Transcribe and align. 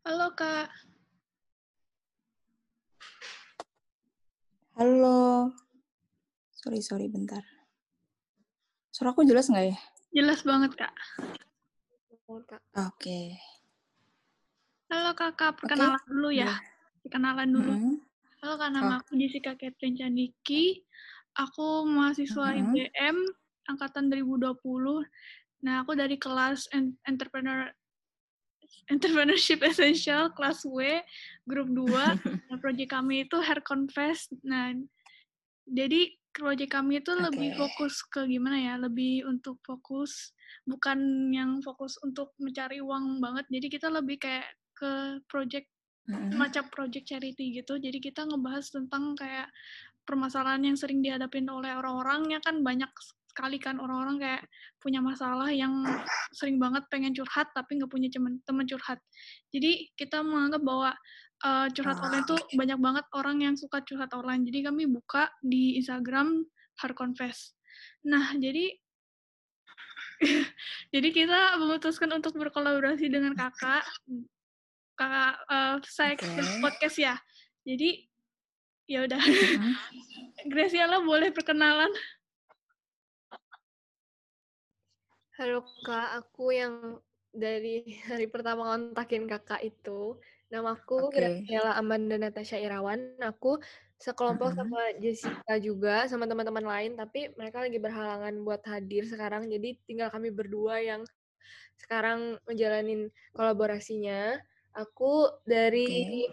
Halo 0.00 0.32
Kak. 0.32 0.68
Halo. 4.74 5.52
Sorry, 6.50 6.80
sorry, 6.80 7.06
bentar. 7.06 7.44
Suaraku 8.90 9.24
jelas 9.24 9.48
nggak 9.48 9.66
ya? 9.66 9.76
Jelas 10.12 10.40
banget 10.42 10.72
Kak. 10.74 10.92
Oke. 12.80 13.36
Halo 14.90 15.12
Kakak, 15.14 15.58
perkenalan 15.58 16.02
dulu 16.06 16.30
ya. 16.30 16.48
Boleh. 16.48 16.60
Perkenalan 17.00 17.48
dulu. 17.50 17.72
Mm-mm. 17.72 17.96
Halo 18.40 18.54
Kak, 18.56 18.70
nama 18.70 18.90
Oh. 18.90 18.98
aku 18.98 19.14
Jessica 19.16 19.52
Catherine 19.54 19.94
Candiki. 19.94 20.82
Aku 21.36 21.86
mahasiswa 21.86 22.50
Mhm. 22.50 22.58
IBM 22.66 23.16
angkatan 23.66 24.10
2020. 24.10 25.06
Nah, 25.60 25.84
aku 25.84 25.94
dari 25.94 26.16
kelas 26.16 26.66
en- 26.72 26.98
entrepreneur 27.04 27.70
Entrepreneurship 28.90 29.62
Essential 29.62 30.34
kelas 30.34 30.66
W, 30.66 31.02
grup 31.46 31.68
2. 31.70 31.86
Nah, 32.50 32.58
proyek 32.58 32.90
kami 32.90 33.30
itu 33.30 33.38
Hair 33.38 33.62
Confess. 33.62 34.26
Nah, 34.42 34.74
jadi 35.70 36.10
proyek 36.34 36.74
kami 36.74 36.98
itu 36.98 37.14
lebih 37.14 37.54
Oke. 37.54 37.58
fokus 37.62 38.02
ke 38.02 38.26
gimana 38.26 38.58
ya? 38.58 38.74
Lebih 38.74 39.22
untuk 39.30 39.62
fokus 39.62 40.34
bukan 40.66 41.30
yang 41.30 41.62
fokus 41.62 41.94
untuk 42.02 42.34
mencari 42.42 42.82
uang 42.82 43.22
banget. 43.22 43.46
Jadi 43.54 43.66
kita 43.70 43.86
lebih 43.86 44.18
kayak 44.18 44.50
ke 44.74 45.22
proyek 45.30 45.70
Mm-mm. 46.10 46.34
semacam 46.34 46.64
project 46.74 47.06
charity 47.06 47.62
gitu. 47.62 47.78
Jadi 47.78 48.02
kita 48.02 48.26
ngebahas 48.26 48.66
tentang 48.66 49.14
kayak 49.14 49.46
permasalahan 50.02 50.66
yang 50.66 50.74
sering 50.74 50.98
dihadapin 50.98 51.46
oleh 51.46 51.70
orang-orang 51.78 52.34
ya 52.34 52.40
kan 52.42 52.66
banyak 52.66 52.90
sekali 53.40 53.56
kan 53.56 53.80
orang-orang 53.80 54.20
kayak 54.20 54.42
punya 54.76 55.00
masalah 55.00 55.48
yang 55.48 55.80
sering 56.36 56.60
banget 56.60 56.84
pengen 56.92 57.16
curhat 57.16 57.48
tapi 57.56 57.80
nggak 57.80 57.88
punya 57.88 58.12
teman 58.12 58.36
teman 58.44 58.68
curhat. 58.68 59.00
Jadi 59.48 59.88
kita 59.96 60.20
menganggap 60.20 60.60
bahwa 60.60 60.92
eh, 61.40 61.66
curhat 61.72 61.96
Ah, 61.96 62.12
online 62.12 62.28
tuh 62.28 62.36
banyak 62.52 62.76
banget 62.76 63.04
orang 63.16 63.40
yang 63.40 63.56
suka 63.56 63.80
curhat 63.80 64.12
online. 64.12 64.44
Jadi 64.44 64.68
kami 64.68 64.84
buka 64.92 65.32
di 65.40 65.80
Instagram 65.80 66.44
Hard 66.84 66.92
Confess. 66.92 67.56
Nah, 68.04 68.36
jadi 68.36 68.76
jadi 70.94 71.08
kita 71.08 71.56
memutuskan 71.56 72.12
untuk 72.12 72.36
berkolaborasi 72.36 73.08
dengan 73.08 73.32
kakak 73.32 73.88
kakak 75.00 75.34
eh, 75.48 75.76
saya 75.88 76.12
Oke. 76.12 76.60
podcast 76.60 77.00
ya. 77.00 77.16
Jadi 77.64 78.04
ya 78.84 79.08
udah. 79.08 79.22
Graciela 80.52 81.00
boleh 81.00 81.32
perkenalan. 81.32 81.88
Halo 85.40 85.64
Kak, 85.80 86.20
aku 86.20 86.52
yang 86.52 87.00
dari 87.32 87.80
hari 88.12 88.28
pertama 88.28 88.76
kontakin 88.76 89.24
kakak 89.24 89.64
itu. 89.64 90.20
Namaku. 90.52 91.08
Graciela 91.08 91.80
Amanda 91.80 92.20
Natasha 92.20 92.60
Irawan. 92.60 93.16
Aku 93.24 93.56
sekelompok 93.96 94.52
Mm-mm. 94.52 94.60
sama 94.60 94.80
Jessica 95.00 95.56
juga, 95.56 96.04
sama 96.12 96.28
teman-teman 96.28 96.60
lain, 96.60 96.92
tapi 96.92 97.32
mereka 97.40 97.64
lagi 97.64 97.80
berhalangan 97.80 98.36
buat 98.44 98.60
hadir 98.68 99.08
sekarang. 99.08 99.48
Jadi 99.48 99.80
tinggal 99.88 100.12
kami 100.12 100.28
berdua 100.28 100.84
yang 100.84 101.08
sekarang 101.80 102.36
menjalanin 102.44 103.08
kolaborasinya. 103.32 104.36
Aku 104.76 105.24
dari 105.48 106.28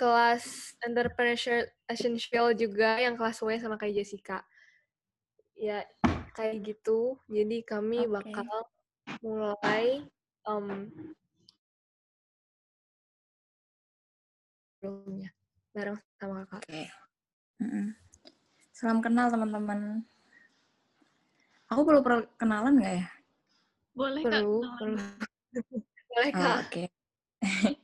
kelas 0.00 0.72
Entrepreneurship 0.88 1.68
Essential 1.84 2.56
juga, 2.56 2.96
yang 2.96 3.12
kelas 3.12 3.44
W 3.44 3.60
sama 3.60 3.76
kayak 3.76 4.00
Jessica. 4.00 4.40
Ya, 5.52 5.84
kayak 6.34 6.56
gitu. 6.64 7.18
Jadi 7.26 7.62
kami 7.66 8.06
Oke. 8.06 8.10
bakal 8.10 8.58
mulai 9.20 10.04
em 10.48 10.66
sebelumnya 14.80 15.30
bareng 15.76 15.98
sama 16.16 16.48
kakak. 16.48 16.64
Oke. 16.64 16.82
Mm-mm. 17.60 17.86
Salam 18.72 19.04
kenal 19.04 19.28
teman-teman. 19.28 20.02
Aku 21.70 21.84
perlu 21.84 22.00
perkenalan 22.02 22.80
nggak 22.80 22.94
ya? 22.96 23.06
Boleh 23.94 24.22
Kak. 24.24 24.32
Perlu. 24.80 24.98
Boleh 26.10 26.30
Oh, 26.34 26.42
kak. 26.42 26.58
Oke. 26.66 26.84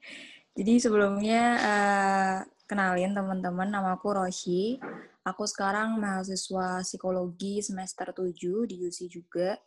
Jadi 0.57 0.73
sebelumnya 0.81 1.43
eh, 1.61 2.37
kenalin 2.67 3.15
teman-teman, 3.15 3.69
nama 3.71 3.95
aku 3.95 4.17
Roshi. 4.17 4.81
Aku 5.27 5.43
sekarang 5.43 5.99
mahasiswa 5.99 6.87
psikologi 6.87 7.59
semester 7.59 8.15
7 8.15 8.31
di 8.71 8.79
UC 8.87 9.11
juga. 9.11 9.59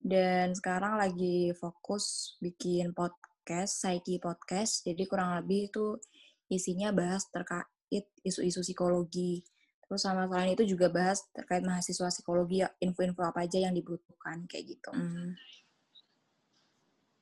Dan 0.00 0.56
sekarang 0.56 0.96
lagi 0.96 1.52
fokus 1.52 2.36
bikin 2.40 2.96
podcast, 2.96 3.84
Psyche 3.84 4.16
Podcast. 4.16 4.80
Jadi 4.88 5.04
kurang 5.04 5.36
lebih 5.36 5.68
itu 5.68 6.00
isinya 6.48 6.88
bahas 6.88 7.28
terkait 7.28 8.08
isu-isu 8.24 8.64
psikologi. 8.64 9.44
Terus 9.84 10.00
sama 10.00 10.24
selain 10.24 10.56
itu 10.56 10.64
juga 10.64 10.88
bahas 10.88 11.20
terkait 11.36 11.60
mahasiswa 11.60 12.08
psikologi, 12.08 12.64
ya, 12.64 12.72
info-info 12.80 13.28
apa 13.28 13.44
aja 13.44 13.60
yang 13.60 13.76
dibutuhkan, 13.76 14.48
kayak 14.48 14.72
gitu. 14.72 14.88
Hmm. 14.88 15.36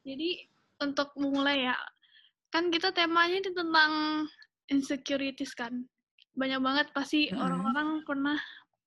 Jadi 0.06 0.46
untuk 0.78 1.10
memulai 1.18 1.66
ya, 1.66 1.74
kan 2.54 2.70
kita 2.70 2.94
temanya 2.94 3.42
ini 3.42 3.50
tentang 3.50 3.92
insecurities 4.70 5.54
kan. 5.58 5.82
Banyak 6.32 6.60
banget 6.64 6.86
pasti 6.96 7.28
Mm-mm. 7.28 7.40
orang-orang 7.40 7.88
pernah 8.08 8.38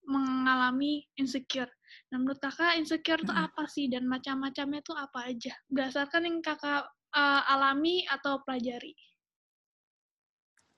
mengalami 0.06 1.06
insecure. 1.18 1.70
Nah, 2.14 2.22
menurut 2.22 2.38
kakak 2.38 2.78
insecure 2.78 3.22
itu 3.22 3.34
Mm-mm. 3.34 3.46
apa 3.50 3.64
sih 3.70 3.90
dan 3.90 4.06
macam-macamnya 4.06 4.80
itu 4.82 4.94
apa 4.94 5.20
aja? 5.30 5.54
Berdasarkan 5.70 6.30
yang 6.30 6.38
kakak 6.46 6.90
uh, 7.14 7.42
alami 7.50 8.06
atau 8.06 8.42
pelajari. 8.46 8.94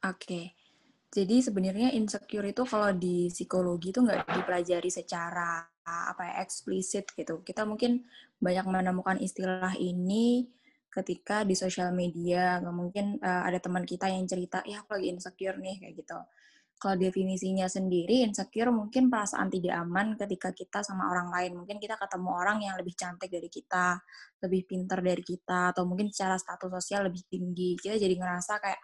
Oke. 0.06 0.56
Jadi 1.08 1.40
sebenarnya 1.40 1.96
insecure 1.96 2.52
itu 2.52 2.68
kalau 2.68 2.92
di 2.92 3.32
psikologi 3.32 3.96
itu 3.96 4.04
nggak 4.04 4.28
dipelajari 4.28 4.92
secara 4.92 5.64
apa 5.88 6.22
ya 6.28 6.34
eksplisit 6.44 7.16
gitu. 7.16 7.42
Kita 7.48 7.64
mungkin 7.64 8.04
banyak 8.44 8.68
menemukan 8.68 9.18
istilah 9.24 9.72
ini 9.80 10.52
ketika 10.92 11.48
di 11.48 11.56
sosial 11.56 11.96
media. 11.96 12.60
Nggak 12.60 12.76
Mungkin 12.76 13.06
eh, 13.24 13.44
ada 13.48 13.60
teman 13.64 13.88
kita 13.88 14.12
yang 14.12 14.28
cerita, 14.28 14.62
ya 14.68 14.84
aku 14.84 15.00
lagi 15.00 15.08
insecure 15.16 15.58
nih 15.58 15.80
kayak 15.80 15.96
gitu. 15.96 16.20
Kalau 16.78 16.94
definisinya 16.94 17.66
sendiri, 17.66 18.22
insecure 18.22 18.70
mungkin 18.70 19.10
perasaan 19.10 19.50
tidak 19.50 19.82
aman 19.82 20.14
ketika 20.14 20.54
kita 20.54 20.86
sama 20.86 21.10
orang 21.10 21.34
lain. 21.34 21.58
Mungkin 21.58 21.82
kita 21.82 21.98
ketemu 21.98 22.30
orang 22.30 22.62
yang 22.62 22.78
lebih 22.78 22.94
cantik 22.94 23.34
dari 23.34 23.50
kita, 23.50 23.98
lebih 24.46 24.62
pintar 24.70 25.02
dari 25.02 25.26
kita, 25.26 25.74
atau 25.74 25.90
mungkin 25.90 26.14
secara 26.14 26.38
status 26.38 26.70
sosial 26.70 27.10
lebih 27.10 27.26
tinggi. 27.26 27.74
Kita 27.82 27.98
jadi 27.98 28.14
ngerasa 28.14 28.62
kayak, 28.62 28.82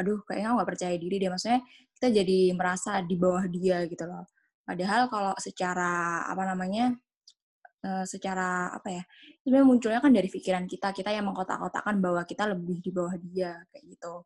aduh 0.00 0.24
kayaknya 0.24 0.56
nggak 0.56 0.68
percaya 0.72 0.96
diri 0.96 1.16
deh. 1.20 1.28
Maksudnya 1.28 1.60
kita 1.92 2.08
jadi 2.24 2.38
merasa 2.56 3.04
di 3.04 3.16
bawah 3.20 3.44
dia 3.52 3.84
gitu 3.92 4.04
loh. 4.08 4.24
Padahal 4.64 5.12
kalau 5.12 5.32
secara 5.36 6.24
apa 6.24 6.42
namanya, 6.48 6.96
eh, 7.84 8.04
secara 8.08 8.72
apa 8.72 8.88
ya, 8.88 9.02
sebenarnya 9.44 9.66
munculnya 9.68 10.00
kan 10.00 10.12
dari 10.16 10.28
pikiran 10.32 10.64
kita, 10.64 10.96
kita 10.96 11.12
yang 11.12 11.28
mengkotak-kotakan 11.28 12.00
bahwa 12.00 12.24
kita 12.24 12.48
lebih 12.52 12.80
di 12.80 12.90
bawah 12.92 13.14
dia 13.20 13.60
kayak 13.68 13.84
gitu. 13.92 14.24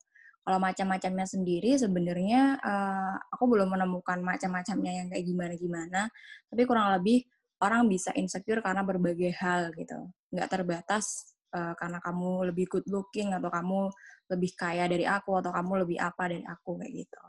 Kalau 0.49 0.65
macam-macamnya 0.65 1.29
sendiri 1.29 1.77
sebenarnya 1.77 2.57
eh, 2.57 3.15
aku 3.37 3.45
belum 3.53 3.69
menemukan 3.69 4.17
macam-macamnya 4.25 5.05
yang 5.05 5.07
kayak 5.13 5.29
gimana-gimana, 5.29 6.09
tapi 6.49 6.65
kurang 6.65 6.89
lebih 6.97 7.29
orang 7.61 7.85
bisa 7.85 8.17
insecure 8.17 8.65
karena 8.65 8.81
berbagai 8.81 9.37
hal 9.37 9.69
gitu. 9.77 10.09
Nggak 10.33 10.49
terbatas 10.49 11.37
eh, 11.53 11.77
karena 11.77 12.01
kamu 12.01 12.49
lebih 12.49 12.65
good 12.65 12.89
looking 12.89 13.37
atau 13.37 13.53
kamu 13.53 13.93
lebih 14.33 14.51
kaya 14.57 14.89
dari 14.89 15.05
aku 15.05 15.37
atau 15.37 15.53
kamu 15.53 15.85
lebih 15.85 16.01
apa 16.01 16.33
dari 16.33 16.41
aku 16.49 16.81
kayak 16.81 16.93
gitu. 16.97 17.23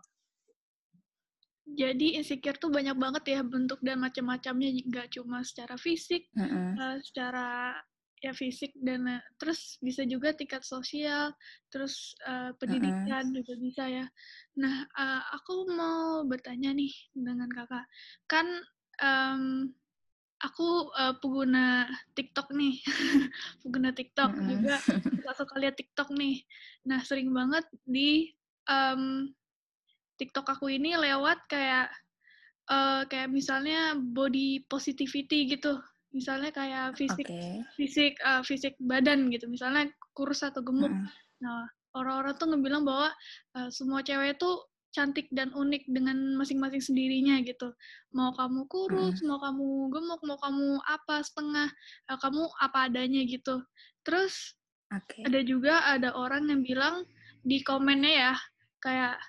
Jadi 1.75 2.15
insecure 2.23 2.55
tuh 2.55 2.71
banyak 2.71 2.95
banget 2.95 3.35
ya 3.35 3.43
bentuk 3.43 3.83
dan 3.83 3.99
macam-macamnya, 3.99 4.79
nggak 4.87 5.11
cuma 5.19 5.43
secara 5.43 5.75
fisik, 5.75 6.31
Mm-mm. 6.39 6.79
eh, 6.79 6.97
secara 7.03 7.75
ya 8.19 8.31
fisik 8.35 8.71
dan 8.79 9.07
eh, 9.07 9.23
terus 9.39 9.79
bisa 9.79 10.03
juga 10.07 10.35
tingkat 10.35 10.63
sosial, 10.67 11.31
terus 11.71 12.15
eh, 12.27 12.51
pendidikan 12.59 13.31
juga 13.31 13.53
bisa 13.59 13.83
ya. 13.87 14.05
Nah, 14.59 14.75
eh, 14.87 15.21
aku 15.35 15.53
mau 15.71 16.23
bertanya 16.27 16.71
nih 16.75 16.91
dengan 17.15 17.47
kakak, 17.51 17.85
kan 18.27 18.47
em, 18.99 19.71
aku 20.39 20.91
eh, 20.99 21.13
pengguna 21.21 21.87
TikTok 22.15 22.47
nih, 22.55 22.75
pengguna 23.63 23.89
TikTok 23.95 24.31
Mm-mm. 24.35 24.59
juga 24.59 24.75
suka-suka 25.15 25.55
lihat 25.59 25.75
TikTok 25.79 26.09
nih. 26.15 26.43
Nah, 26.87 26.99
sering 27.07 27.31
banget 27.35 27.65
di 27.87 28.31
em, 28.67 29.31
TikTok 30.19 30.47
aku 30.59 30.67
ini 30.71 30.95
lewat 30.99 31.47
kayak 31.51 31.87
eh, 32.71 33.01
kayak 33.11 33.29
misalnya 33.31 33.95
body 33.97 34.67
positivity 34.71 35.49
gitu. 35.55 35.79
Misalnya 36.09 36.49
kayak 36.49 36.97
fisik 36.97 37.27
Oke. 37.29 37.63
fisik 37.77 38.13
eh, 38.17 38.41
fisik 38.45 38.73
badan 38.81 39.29
gitu. 39.29 39.45
Misalnya 39.49 39.89
kurus 40.17 40.41
atau 40.41 40.61
gemuk. 40.65 40.89
Mm-mm. 40.89 41.07
Nah, 41.39 41.69
orang-orang 41.95 42.33
tuh 42.37 42.47
ngebilang 42.49 42.83
bahwa 42.83 43.09
eh, 43.57 43.69
semua 43.69 44.01
cewek 44.01 44.37
tuh 44.41 44.65
cantik 44.89 45.29
dan 45.29 45.53
unik 45.53 45.85
dengan 45.85 46.17
masing-masing 46.33 46.81
sendirinya 46.81 47.37
gitu. 47.45 47.69
Mau 48.17 48.33
kamu 48.33 48.65
kurus, 48.65 49.21
mau 49.21 49.37
kamu 49.37 49.93
gemuk, 49.93 50.21
mau 50.25 50.37
kamu 50.41 50.81
apa 50.81 51.21
setengah, 51.21 51.69
eh, 52.09 52.17
kamu 52.17 52.41
apa 52.57 52.89
adanya 52.89 53.21
gitu. 53.29 53.61
Terus 54.01 54.57
Okay. 54.89 55.21
Ada 55.21 55.45
juga 55.45 55.85
ada 55.85 56.17
orang 56.17 56.49
yang 56.49 56.65
bilang 56.65 57.05
di 57.45 57.61
komennya 57.61 58.09
ya 58.09 58.33
kayak 58.81 59.21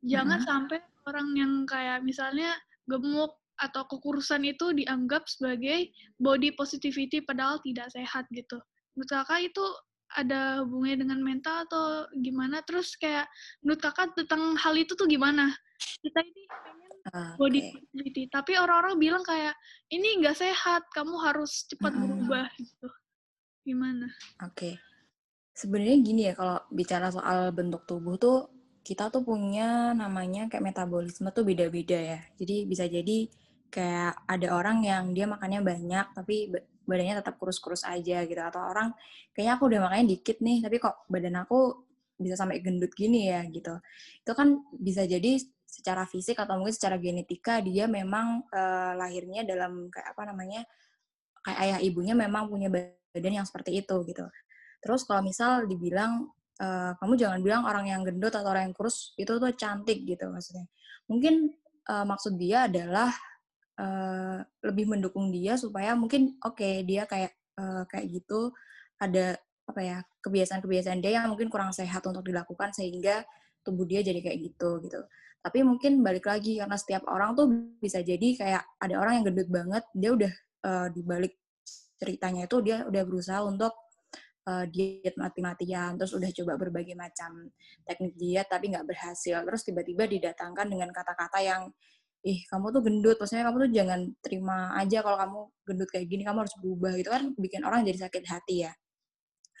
jangan 0.00 0.40
uh 0.40 0.42
-huh. 0.42 0.48
sampai 0.48 0.78
orang 1.04 1.28
yang 1.36 1.52
kayak 1.68 2.00
misalnya 2.00 2.56
gemuk 2.88 3.36
atau 3.62 3.86
kekurusan 3.86 4.42
itu 4.42 4.74
dianggap 4.74 5.30
sebagai 5.30 5.94
body 6.18 6.52
positivity 6.58 7.22
padahal 7.22 7.62
tidak 7.62 7.88
sehat 7.94 8.26
gitu. 8.34 8.58
Menurut 8.98 9.10
kakak 9.10 9.40
itu 9.46 9.64
ada 10.12 10.60
hubungannya 10.66 11.08
dengan 11.08 11.20
mental 11.22 11.64
atau 11.70 12.10
gimana? 12.20 12.60
Terus 12.66 12.98
kayak 12.98 13.30
menurut 13.62 13.80
kakak 13.80 14.12
tentang 14.18 14.58
hal 14.58 14.74
itu 14.74 14.92
tuh 14.98 15.06
gimana? 15.06 15.54
Kita 15.78 16.20
ini 16.20 16.42
pengen 16.50 16.90
okay. 17.06 17.32
body 17.38 17.60
positivity, 17.70 18.22
tapi 18.28 18.52
orang-orang 18.58 18.98
bilang 18.98 19.24
kayak 19.24 19.54
ini 19.94 20.20
nggak 20.20 20.36
sehat, 20.36 20.82
kamu 20.92 21.16
harus 21.22 21.64
cepat 21.70 21.94
-uh. 21.94 22.00
berubah 22.02 22.46
gitu. 22.58 22.88
Gimana? 23.62 24.10
Oke. 24.42 24.74
Okay 24.74 24.74
sebenarnya 25.52 25.96
gini 26.00 26.20
ya 26.28 26.34
kalau 26.34 26.58
bicara 26.72 27.12
soal 27.12 27.52
bentuk 27.52 27.84
tubuh 27.84 28.16
tuh 28.16 28.48
kita 28.82 29.12
tuh 29.14 29.22
punya 29.22 29.94
namanya 29.94 30.50
kayak 30.50 30.74
metabolisme 30.74 31.30
tuh 31.30 31.46
beda-beda 31.46 31.94
ya. 31.94 32.20
Jadi 32.34 32.66
bisa 32.66 32.82
jadi 32.90 33.30
kayak 33.72 34.28
ada 34.28 34.48
orang 34.52 34.84
yang 34.84 35.16
dia 35.16 35.24
makannya 35.24 35.64
banyak 35.64 36.06
tapi 36.12 36.52
badannya 36.84 37.24
tetap 37.24 37.40
kurus-kurus 37.40 37.88
aja 37.88 38.26
gitu 38.28 38.42
atau 38.42 38.60
orang 38.68 38.92
kayaknya 39.32 39.52
aku 39.56 39.64
udah 39.72 39.80
makannya 39.88 40.06
dikit 40.12 40.44
nih 40.44 40.60
tapi 40.60 40.76
kok 40.76 41.08
badan 41.08 41.40
aku 41.40 41.88
bisa 42.22 42.38
sampai 42.38 42.62
gendut 42.62 42.94
gini 42.94 43.28
ya 43.32 43.42
gitu. 43.50 43.74
Itu 44.22 44.32
kan 44.36 44.62
bisa 44.70 45.02
jadi 45.08 45.42
secara 45.66 46.04
fisik 46.06 46.38
atau 46.38 46.60
mungkin 46.60 46.76
secara 46.76 47.00
genetika 47.00 47.58
dia 47.64 47.88
memang 47.90 48.44
uh, 48.52 48.92
lahirnya 48.94 49.42
dalam 49.42 49.88
kayak 49.88 50.12
apa 50.12 50.22
namanya 50.28 50.62
kayak 51.42 51.58
ayah 51.64 51.78
ibunya 51.82 52.14
memang 52.14 52.46
punya 52.46 52.70
badan 52.70 53.42
yang 53.42 53.46
seperti 53.48 53.82
itu 53.82 53.96
gitu. 54.06 54.28
Terus 54.78 55.02
kalau 55.08 55.24
misal 55.24 55.66
dibilang 55.66 56.30
uh, 56.62 56.92
kamu 57.00 57.14
jangan 57.18 57.40
bilang 57.42 57.62
orang 57.66 57.90
yang 57.90 58.06
gendut 58.06 58.30
atau 58.36 58.52
orang 58.52 58.70
yang 58.70 58.76
kurus 58.76 59.16
itu 59.18 59.32
tuh 59.32 59.52
cantik 59.58 60.04
gitu 60.06 60.30
maksudnya. 60.30 60.68
Mungkin 61.10 61.50
uh, 61.90 62.04
maksud 62.06 62.38
dia 62.38 62.70
adalah 62.70 63.10
uh, 63.78 64.40
lebih 64.64 64.90
mendukung 64.90 65.30
dia 65.30 65.56
supaya 65.56 65.94
mungkin 65.96 66.36
oke 66.42 66.58
okay, 66.58 66.84
dia 66.84 67.06
kayak 67.08 67.32
uh, 67.56 67.84
kayak 67.88 68.08
gitu 68.10 68.52
ada 69.00 69.38
apa 69.62 69.80
ya 69.80 69.98
kebiasaan-kebiasaan 70.20 71.00
dia 71.00 71.22
yang 71.22 71.30
mungkin 71.32 71.48
kurang 71.48 71.70
sehat 71.70 72.02
untuk 72.04 72.26
dilakukan 72.26 72.74
sehingga 72.74 73.22
tubuh 73.62 73.86
dia 73.86 74.02
jadi 74.02 74.18
kayak 74.18 74.38
gitu 74.52 74.82
gitu. 74.82 75.00
Tapi 75.42 75.58
mungkin 75.66 76.02
balik 76.06 76.26
lagi 76.26 76.58
karena 76.58 76.78
setiap 76.78 77.02
orang 77.10 77.34
tuh 77.34 77.50
bisa 77.78 77.98
jadi 78.02 78.28
kayak 78.38 78.62
ada 78.78 78.94
orang 78.98 79.22
yang 79.22 79.24
gendut 79.30 79.50
banget 79.50 79.84
dia 79.94 80.10
udah 80.14 80.32
uh, 80.66 80.86
di 80.90 81.02
balik 81.02 81.34
ceritanya 81.98 82.46
itu 82.50 82.58
dia 82.62 82.82
udah 82.86 83.02
berusaha 83.06 83.42
untuk 83.46 83.74
uh, 84.46 84.66
diet 84.66 85.14
mati-matian, 85.14 85.94
terus 85.98 86.14
udah 86.14 86.30
coba 86.34 86.52
berbagai 86.58 86.98
macam 86.98 87.50
teknik 87.86 88.14
diet 88.18 88.46
tapi 88.50 88.74
nggak 88.74 88.86
berhasil, 88.86 89.38
terus 89.46 89.62
tiba-tiba 89.62 90.06
didatangkan 90.10 90.66
dengan 90.66 90.90
kata-kata 90.90 91.38
yang 91.42 91.62
ih 92.22 92.38
kamu 92.46 92.66
tuh 92.74 92.82
gendut, 92.86 93.16
maksudnya 93.18 93.44
kamu 93.50 93.56
tuh 93.66 93.70
jangan 93.74 94.00
terima 94.22 94.56
aja 94.78 94.98
kalau 95.02 95.18
kamu 95.18 95.40
gendut 95.66 95.88
kayak 95.90 96.06
gini, 96.06 96.22
kamu 96.22 96.38
harus 96.46 96.54
berubah 96.62 96.92
gitu 96.98 97.10
kan 97.10 97.22
bikin 97.34 97.62
orang 97.66 97.82
jadi 97.82 98.06
sakit 98.08 98.24
hati 98.30 98.56
ya. 98.68 98.72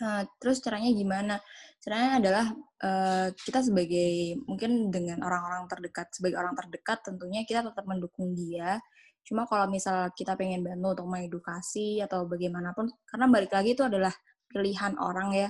Uh, 0.02 0.22
terus 0.42 0.58
caranya 0.64 0.90
gimana? 0.90 1.36
Caranya 1.78 2.10
adalah 2.18 2.46
uh, 2.82 3.28
kita 3.34 3.60
sebagai 3.62 4.40
mungkin 4.48 4.90
dengan 4.90 5.22
orang-orang 5.22 5.66
terdekat, 5.70 6.10
sebagai 6.14 6.38
orang 6.42 6.54
terdekat 6.58 7.02
tentunya 7.06 7.46
kita 7.46 7.62
tetap 7.66 7.84
mendukung 7.86 8.34
dia. 8.34 8.82
Cuma 9.22 9.46
kalau 9.46 9.70
misal 9.70 10.10
kita 10.18 10.34
pengen 10.34 10.66
bantu 10.66 10.98
untuk 10.98 11.06
mengedukasi 11.06 12.02
atau 12.02 12.26
bagaimanapun, 12.26 12.90
karena 13.06 13.26
balik 13.30 13.52
lagi 13.54 13.78
itu 13.78 13.86
adalah 13.86 14.10
pilihan 14.50 14.98
orang 14.98 15.30
ya. 15.34 15.48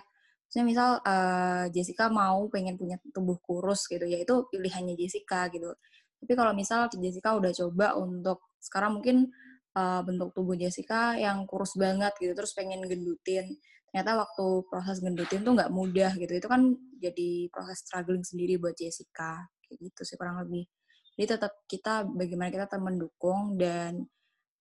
Misalnya 0.48 0.66
misal 0.68 0.90
uh, 1.00 1.64
Jessica 1.72 2.12
mau 2.12 2.44
pengen 2.52 2.76
punya 2.76 3.00
tubuh 3.16 3.40
kurus 3.40 3.88
gitu, 3.88 4.04
ya 4.04 4.20
itu 4.20 4.44
pilihannya 4.52 4.92
Jessica 5.00 5.48
gitu. 5.48 5.72
Tapi 6.22 6.32
kalau 6.38 6.54
misal 6.54 6.86
Jessica 6.86 7.34
udah 7.34 7.50
coba 7.50 7.98
untuk 7.98 8.54
sekarang 8.62 9.02
mungkin 9.02 9.26
uh, 9.74 10.06
bentuk 10.06 10.30
tubuh 10.30 10.54
Jessica 10.54 11.18
yang 11.18 11.42
kurus 11.50 11.74
banget 11.74 12.14
gitu, 12.22 12.30
terus 12.38 12.54
pengen 12.54 12.86
gendutin. 12.86 13.58
Ternyata 13.90 14.22
waktu 14.22 14.46
proses 14.70 15.02
gendutin 15.02 15.42
tuh 15.42 15.58
nggak 15.58 15.74
mudah 15.74 16.14
gitu. 16.14 16.30
Itu 16.30 16.46
kan 16.46 16.78
jadi 17.02 17.50
proses 17.50 17.82
struggling 17.82 18.22
sendiri 18.22 18.62
buat 18.62 18.78
Jessica. 18.78 19.42
Kayak 19.66 19.90
gitu 19.90 20.00
sih 20.06 20.14
kurang 20.14 20.38
lebih. 20.46 20.70
Jadi 21.18 21.26
tetap 21.26 21.52
kita 21.66 22.06
bagaimana 22.06 22.48
kita 22.54 22.64
tetap 22.70 22.80
mendukung 22.80 23.58
dan 23.58 24.06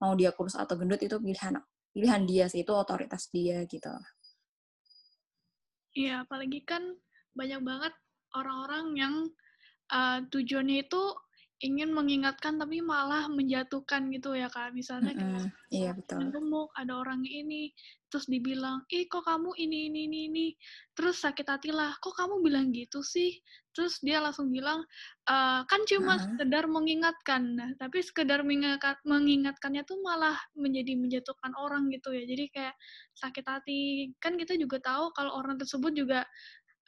mau 0.01 0.17
dia 0.17 0.33
kurus 0.33 0.57
atau 0.57 0.73
gendut 0.75 0.99
itu 0.99 1.15
pilihan 1.21 1.61
pilihan 1.93 2.21
dia 2.25 2.45
sih 2.49 2.65
itu 2.65 2.73
otoritas 2.73 3.29
dia 3.29 3.63
gitu. 3.69 3.91
Iya, 5.91 6.23
apalagi 6.23 6.63
kan 6.63 6.95
banyak 7.35 7.61
banget 7.63 7.93
orang-orang 8.31 8.85
yang 8.95 9.15
uh, 9.91 10.23
tujuannya 10.31 10.87
itu 10.87 11.01
ingin 11.61 11.93
mengingatkan 11.93 12.57
tapi 12.57 12.81
malah 12.81 13.29
menjatuhkan 13.29 14.09
gitu 14.09 14.33
ya 14.33 14.49
kak. 14.49 14.73
Misalnya 14.73 15.13
mm 15.13 15.21
-hmm. 15.21 15.47
iya 15.69 15.93
betul. 15.93 16.33
gemuk 16.33 16.73
ada 16.73 16.97
orang 16.97 17.21
ini 17.23 17.69
terus 18.11 18.27
dibilang 18.27 18.83
ih 18.91 19.07
kok 19.07 19.23
kamu 19.23 19.55
ini 19.55 19.87
ini 19.87 19.99
ini 20.09 20.19
ini? 20.27 20.47
Terus 20.97 21.21
sakit 21.21 21.47
hati 21.47 21.69
lah 21.71 21.93
kok 22.01 22.17
kamu 22.17 22.41
bilang 22.41 22.73
gitu 22.73 23.05
sih? 23.05 23.37
Terus 23.71 24.01
dia 24.03 24.19
langsung 24.19 24.51
bilang 24.51 24.83
e, 25.23 25.35
kan 25.63 25.81
cuma 25.87 26.03
uh 26.03 26.17
-huh. 26.17 26.21
sekedar 26.25 26.65
mengingatkan. 26.67 27.41
Nah 27.55 27.69
tapi 27.77 28.03
sekedar 28.03 28.41
mengingat 28.41 28.99
mengingatkannya 29.05 29.85
tuh 29.85 30.01
malah 30.01 30.35
menjadi 30.57 30.97
menjatuhkan 30.97 31.53
orang 31.55 31.87
gitu 31.93 32.11
ya. 32.11 32.25
Jadi 32.25 32.45
kayak 32.51 32.75
sakit 33.15 33.45
hati. 33.47 33.81
Kan 34.17 34.35
kita 34.35 34.57
juga 34.57 34.81
tahu 34.81 35.13
kalau 35.13 35.37
orang 35.37 35.55
tersebut 35.61 35.93
juga 35.93 36.25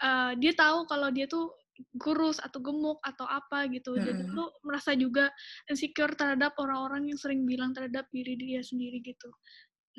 uh, 0.02 0.34
dia 0.36 0.54
tahu 0.58 0.90
kalau 0.90 1.14
dia 1.14 1.30
tuh 1.30 1.54
kurus 1.98 2.38
atau 2.38 2.62
gemuk 2.62 3.02
atau 3.02 3.26
apa 3.26 3.66
gitu. 3.70 3.98
Hmm. 3.98 4.04
Jadi 4.06 4.22
tuh 4.30 4.50
merasa 4.62 4.94
juga 4.94 5.30
insecure 5.70 6.14
terhadap 6.14 6.54
orang-orang 6.62 7.10
yang 7.10 7.18
sering 7.18 7.46
bilang 7.46 7.74
terhadap 7.74 8.06
diri 8.14 8.38
dia 8.38 8.62
sendiri 8.62 9.02
gitu. 9.02 9.30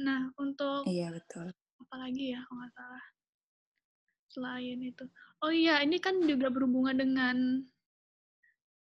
Nah, 0.03 0.31
untuk 0.39 0.87
Iya, 0.87 1.15
betul. 1.15 1.55
Apalagi 1.87 2.35
ya, 2.35 2.41
kalau 2.47 2.59
nggak 2.63 2.73
salah. 2.75 3.05
Selain 4.31 4.79
itu. 4.83 5.05
Oh 5.47 5.53
iya, 5.55 5.79
ini 5.83 6.03
kan 6.03 6.19
juga 6.27 6.51
berhubungan 6.51 6.99
dengan 6.99 7.63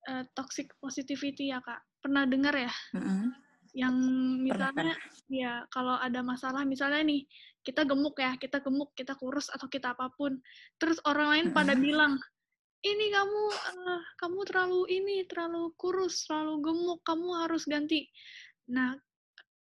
uh, 0.09 0.23
toxic 0.37 0.69
positivity 0.77 1.49
ya, 1.49 1.61
Kak. 1.61 1.81
Pernah 2.05 2.29
dengar 2.29 2.53
ya? 2.53 2.73
Mm 2.93 3.01
-hmm. 3.01 3.25
Yang 3.69 3.95
misalnya 4.49 4.73
pernah, 4.73 4.97
ya 5.29 5.53
kalau 5.69 5.95
ada 5.97 6.21
masalah 6.25 6.61
misalnya 6.65 7.01
nih, 7.05 7.25
kita 7.65 7.85
gemuk 7.85 8.17
ya, 8.17 8.37
kita 8.37 8.61
gemuk, 8.61 8.93
kita 8.93 9.13
kurus 9.17 9.49
atau 9.49 9.65
kita 9.65 9.93
apa 9.97 10.13
pun. 10.13 10.37
Terus 10.77 11.01
orang 11.05 11.27
lain 11.33 11.45
mm 11.49 11.51
-hmm. 11.53 11.57
pada 11.57 11.73
bilang, 11.77 12.13
ini 12.79 13.05
kamu 13.11 13.43
uh, 13.51 14.03
kamu 14.23 14.39
terlalu 14.47 14.81
ini 14.87 15.27
terlalu 15.27 15.75
kurus 15.75 16.23
terlalu 16.23 16.63
gemuk 16.63 16.99
kamu 17.03 17.27
harus 17.43 17.67
ganti. 17.67 18.07
Nah 18.71 18.95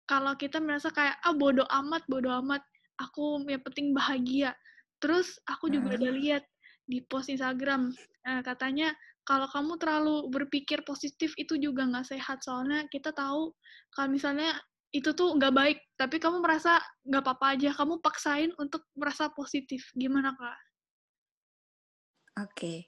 kalau 0.04 0.36
kita 0.36 0.60
merasa 0.60 0.92
kayak 0.92 1.16
ah 1.24 1.34
bodoh 1.34 1.66
amat 1.84 2.04
bodoh 2.06 2.36
amat 2.44 2.62
aku 3.00 3.40
yang 3.48 3.62
penting 3.64 3.96
bahagia. 3.96 4.52
Terus 5.00 5.40
aku 5.48 5.68
juga 5.72 5.96
udah 5.96 6.12
lihat 6.12 6.44
di 6.86 7.00
post 7.04 7.32
Instagram 7.32 7.92
uh, 8.28 8.42
katanya 8.44 8.92
kalau 9.26 9.50
kamu 9.50 9.74
terlalu 9.82 10.30
berpikir 10.30 10.86
positif 10.86 11.32
itu 11.40 11.56
juga 11.56 11.88
nggak 11.88 12.06
sehat. 12.12 12.44
Soalnya 12.44 12.84
kita 12.92 13.16
tahu 13.16 13.50
kalau 13.96 14.08
misalnya 14.12 14.54
itu 14.94 15.12
tuh 15.12 15.34
nggak 15.34 15.52
baik 15.52 15.78
tapi 15.98 16.16
kamu 16.22 16.40
merasa 16.40 16.78
nggak 17.04 17.22
apa-apa 17.26 17.46
aja 17.58 17.70
kamu 17.74 17.98
paksain 18.04 18.52
untuk 18.60 18.84
merasa 18.92 19.32
positif. 19.32 19.88
Gimana 19.96 20.36
kak? 20.36 20.58
Oke, 22.36 22.52
okay. 22.52 22.78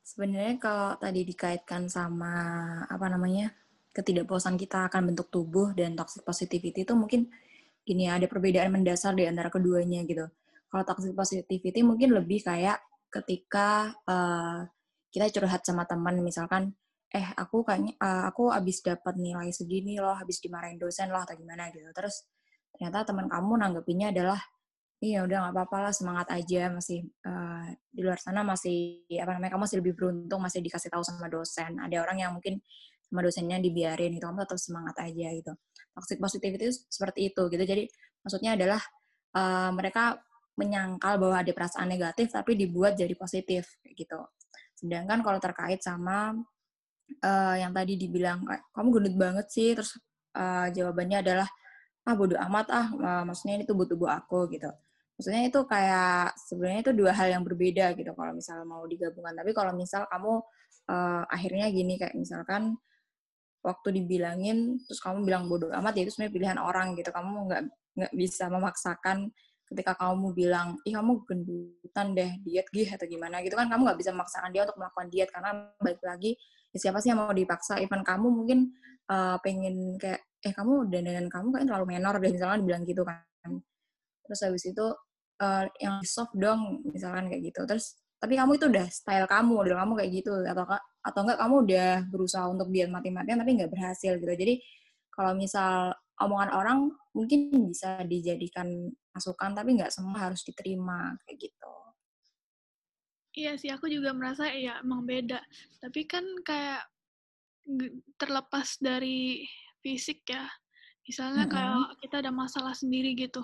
Sebenarnya 0.00 0.58
kalau 0.58 0.98
tadi 0.98 1.22
dikaitkan 1.22 1.86
sama 1.86 2.34
apa 2.88 3.06
namanya 3.06 3.54
ketidakpuasan 3.90 4.54
kita 4.54 4.86
akan 4.90 5.12
bentuk 5.12 5.28
tubuh 5.30 5.74
dan 5.74 5.98
toxic 5.98 6.22
positivity 6.22 6.86
itu 6.86 6.94
mungkin 6.94 7.30
gini 7.82 8.06
ada 8.06 8.26
perbedaan 8.30 8.70
mendasar 8.70 9.18
di 9.18 9.26
antara 9.26 9.50
keduanya 9.50 10.06
gitu. 10.06 10.26
Kalau 10.70 10.84
toxic 10.86 11.12
positivity 11.14 11.82
mungkin 11.82 12.14
lebih 12.14 12.46
kayak 12.46 12.78
ketika 13.10 13.90
uh, 14.06 14.62
kita 15.10 15.26
curhat 15.34 15.66
sama 15.66 15.82
teman 15.90 16.22
misalkan 16.22 16.70
eh 17.10 17.26
aku 17.34 17.66
kayaknya 17.66 17.98
uh, 17.98 18.30
aku 18.30 18.54
habis 18.54 18.78
dapat 18.86 19.18
nilai 19.18 19.50
segini 19.50 19.98
loh, 19.98 20.14
habis 20.14 20.38
dimarahin 20.38 20.78
dosen 20.78 21.10
loh 21.10 21.18
atau 21.26 21.34
gimana 21.34 21.66
gitu. 21.74 21.90
Terus 21.90 22.30
ternyata 22.70 23.10
teman 23.10 23.26
kamu 23.26 23.52
nanggepinnya 23.58 24.14
adalah 24.14 24.38
iya 25.00 25.24
udah 25.24 25.36
nggak 25.48 25.54
apa-apa 25.56 25.76
lah 25.88 25.92
semangat 25.96 26.28
aja 26.28 26.68
masih 26.68 27.08
uh, 27.24 27.64
di 27.88 28.00
luar 28.04 28.20
sana 28.20 28.44
masih 28.44 29.00
apa 29.16 29.32
namanya 29.36 29.56
kamu 29.56 29.62
masih 29.64 29.78
lebih 29.80 29.94
beruntung 29.96 30.40
masih 30.44 30.60
dikasih 30.60 30.92
tahu 30.92 31.00
sama 31.00 31.26
dosen. 31.32 31.80
Ada 31.80 32.04
orang 32.04 32.16
yang 32.20 32.30
mungkin 32.36 32.60
sama 33.08 33.24
dosennya 33.24 33.58
dibiarin 33.64 34.12
itu 34.12 34.22
kamu 34.22 34.44
tetap 34.44 34.60
semangat 34.60 34.96
aja 35.00 35.28
gitu. 35.32 35.52
Toxic 35.96 36.18
positivity 36.20 36.68
itu 36.68 36.76
seperti 36.92 37.20
itu 37.32 37.42
gitu. 37.48 37.64
Jadi 37.64 37.82
maksudnya 38.20 38.50
adalah 38.60 38.80
uh, 39.34 39.72
mereka 39.72 40.20
menyangkal 40.60 41.16
bahwa 41.16 41.36
ada 41.40 41.52
perasaan 41.56 41.88
negatif 41.88 42.28
tapi 42.36 42.52
dibuat 42.52 42.92
jadi 42.92 43.16
positif 43.16 43.80
gitu. 43.96 44.20
Sedangkan 44.76 45.24
kalau 45.24 45.40
terkait 45.40 45.80
sama 45.80 46.36
uh, 47.24 47.56
yang 47.56 47.72
tadi 47.72 47.96
dibilang 47.96 48.44
kamu 48.76 48.88
gendut 49.00 49.16
banget 49.16 49.46
sih 49.48 49.72
terus 49.72 49.96
uh, 50.36 50.68
jawabannya 50.68 51.24
adalah 51.24 51.48
ah 52.04 52.14
bodo 52.16 52.36
amat 52.36 52.66
ah 52.72 52.86
maksudnya 53.28 53.60
ini 53.60 53.64
tubuh 53.68 53.84
tubuh 53.84 54.08
aku 54.08 54.48
gitu 54.56 54.72
maksudnya 55.20 55.52
itu 55.52 55.60
kayak 55.68 56.32
sebenarnya 56.48 56.80
itu 56.80 56.92
dua 56.96 57.12
hal 57.12 57.28
yang 57.28 57.44
berbeda 57.44 57.92
gitu 57.92 58.16
kalau 58.16 58.32
misal 58.32 58.64
mau 58.64 58.88
digabungkan. 58.88 59.36
Tapi 59.36 59.52
kalau 59.52 59.76
misal 59.76 60.08
kamu 60.08 60.40
uh, 60.88 61.22
akhirnya 61.28 61.68
gini 61.68 62.00
kayak 62.00 62.16
misalkan 62.16 62.80
waktu 63.60 64.00
dibilangin 64.00 64.80
terus 64.88 65.04
kamu 65.04 65.28
bilang 65.28 65.44
bodoh 65.44 65.68
amat 65.76 65.92
ya 65.92 66.08
itu 66.08 66.16
sebenarnya 66.16 66.32
pilihan 66.32 66.58
orang 66.64 66.96
gitu. 66.96 67.12
Kamu 67.12 67.52
nggak 67.52 67.62
nggak 68.00 68.12
bisa 68.16 68.48
memaksakan 68.48 69.28
ketika 69.68 69.92
kamu 70.00 70.32
bilang 70.32 70.80
ih 70.88 70.96
kamu 70.96 71.12
gendutan 71.28 72.06
deh 72.16 72.30
diet 72.40 72.66
gih 72.72 72.88
atau 72.88 73.04
gimana 73.04 73.44
gitu 73.44 73.60
kan. 73.60 73.68
Kamu 73.68 73.92
nggak 73.92 74.00
bisa 74.00 74.16
memaksakan 74.16 74.48
dia 74.56 74.64
untuk 74.64 74.80
melakukan 74.80 75.06
diet 75.12 75.28
karena 75.28 75.68
balik 75.84 76.00
lagi 76.00 76.32
ya 76.72 76.78
siapa 76.80 77.04
sih 77.04 77.12
yang 77.12 77.28
mau 77.28 77.36
dipaksa? 77.36 77.76
Even 77.76 78.00
kamu 78.00 78.24
mungkin 78.24 78.72
uh, 79.12 79.36
pengen 79.44 80.00
kayak 80.00 80.24
eh 80.40 80.56
kamu 80.56 80.88
dandanan 80.88 81.28
kamu 81.28 81.52
kan 81.52 81.62
terlalu 81.68 81.86
menor 81.92 82.16
deh 82.16 82.32
misalnya 82.32 82.56
dibilang 82.64 82.88
gitu 82.88 83.04
kan. 83.04 83.20
Terus 84.24 84.40
habis 84.48 84.64
itu 84.64 84.86
uh, 85.40 85.64
yang 85.80 86.04
soft 86.04 86.36
dong 86.36 86.84
misalkan 86.84 87.32
kayak 87.32 87.50
gitu. 87.50 87.64
Terus 87.64 87.96
tapi 88.20 88.36
kamu 88.36 88.60
itu 88.60 88.68
udah 88.68 88.86
style 88.92 89.24
kamu 89.24 89.64
udah 89.64 89.76
kamu 89.80 89.92
kayak 89.96 90.10
gitu. 90.20 90.32
Atau 90.44 90.64
atau 91.00 91.20
enggak 91.24 91.40
kamu 91.40 91.54
udah 91.64 91.90
berusaha 92.12 92.44
untuk 92.52 92.68
diet 92.68 92.92
mati-matian 92.92 93.40
tapi 93.40 93.56
nggak 93.56 93.72
berhasil 93.72 94.20
gitu. 94.20 94.32
Jadi 94.36 94.54
kalau 95.10 95.32
misal 95.34 95.96
omongan 96.20 96.50
orang 96.52 96.78
mungkin 97.16 97.72
bisa 97.72 98.04
dijadikan 98.04 98.68
masukan 99.16 99.56
tapi 99.56 99.80
nggak 99.80 99.90
semua 99.90 100.30
harus 100.30 100.44
diterima 100.44 101.16
kayak 101.24 101.48
gitu. 101.48 101.74
Iya 103.30 103.56
sih 103.56 103.70
aku 103.72 103.88
juga 103.88 104.12
merasa 104.12 104.52
ya 104.52 104.78
emang 104.84 105.08
beda. 105.08 105.40
Tapi 105.80 106.04
kan 106.04 106.24
kayak 106.44 106.84
terlepas 108.20 108.76
dari 108.76 109.48
fisik 109.80 110.28
ya. 110.28 110.44
Misalnya 111.08 111.48
mm 111.48 111.50
-hmm. 111.50 111.54
kayak 111.56 111.88
kita 112.04 112.16
ada 112.20 112.30
masalah 112.30 112.76
sendiri 112.76 113.16
gitu 113.16 113.40